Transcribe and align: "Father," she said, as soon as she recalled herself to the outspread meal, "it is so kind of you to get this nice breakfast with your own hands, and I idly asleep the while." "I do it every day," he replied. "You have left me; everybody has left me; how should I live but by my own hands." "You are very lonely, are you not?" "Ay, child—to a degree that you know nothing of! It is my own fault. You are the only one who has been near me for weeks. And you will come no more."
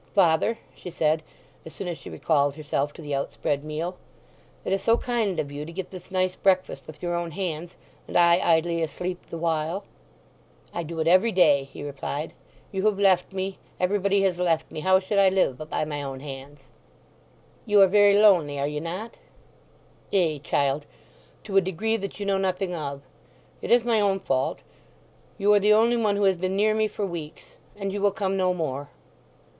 "Father," 0.15 0.57
she 0.73 0.89
said, 0.89 1.21
as 1.63 1.73
soon 1.75 1.87
as 1.87 1.95
she 1.95 2.09
recalled 2.09 2.55
herself 2.55 2.91
to 2.93 3.03
the 3.03 3.13
outspread 3.13 3.63
meal, 3.63 3.97
"it 4.65 4.73
is 4.73 4.81
so 4.81 4.97
kind 4.97 5.39
of 5.39 5.51
you 5.51 5.63
to 5.63 5.71
get 5.71 5.91
this 5.91 6.09
nice 6.09 6.35
breakfast 6.35 6.87
with 6.87 7.03
your 7.03 7.13
own 7.13 7.29
hands, 7.29 7.77
and 8.07 8.17
I 8.17 8.39
idly 8.39 8.81
asleep 8.81 9.23
the 9.29 9.37
while." 9.37 9.83
"I 10.73 10.81
do 10.81 10.99
it 11.01 11.07
every 11.07 11.31
day," 11.31 11.65
he 11.71 11.83
replied. 11.83 12.33
"You 12.71 12.87
have 12.87 12.97
left 12.97 13.31
me; 13.31 13.59
everybody 13.79 14.23
has 14.23 14.39
left 14.39 14.71
me; 14.71 14.79
how 14.79 14.99
should 14.99 15.19
I 15.19 15.29
live 15.29 15.55
but 15.59 15.69
by 15.69 15.85
my 15.85 16.01
own 16.01 16.21
hands." 16.21 16.67
"You 17.67 17.79
are 17.83 17.87
very 17.87 18.17
lonely, 18.17 18.57
are 18.59 18.65
you 18.67 18.81
not?" 18.81 19.17
"Ay, 20.11 20.41
child—to 20.43 21.57
a 21.57 21.61
degree 21.61 21.95
that 21.97 22.19
you 22.19 22.25
know 22.25 22.39
nothing 22.39 22.73
of! 22.73 23.03
It 23.61 23.69
is 23.69 23.85
my 23.85 23.99
own 23.99 24.19
fault. 24.19 24.61
You 25.37 25.53
are 25.53 25.59
the 25.59 25.73
only 25.73 25.95
one 25.97 26.15
who 26.15 26.23
has 26.23 26.37
been 26.37 26.55
near 26.55 26.73
me 26.73 26.87
for 26.87 27.05
weeks. 27.05 27.55
And 27.75 27.93
you 27.93 28.01
will 28.01 28.09
come 28.09 28.35
no 28.35 28.51
more." 28.51 28.89